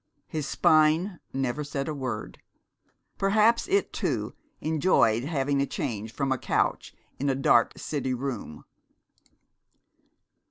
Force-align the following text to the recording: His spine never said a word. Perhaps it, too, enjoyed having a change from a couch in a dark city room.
His 0.25 0.47
spine 0.47 1.19
never 1.31 1.63
said 1.63 1.87
a 1.87 1.93
word. 1.93 2.39
Perhaps 3.19 3.67
it, 3.67 3.93
too, 3.93 4.33
enjoyed 4.59 5.25
having 5.25 5.61
a 5.61 5.67
change 5.67 6.11
from 6.11 6.31
a 6.31 6.39
couch 6.39 6.95
in 7.19 7.29
a 7.29 7.35
dark 7.35 7.73
city 7.77 8.15
room. 8.15 8.65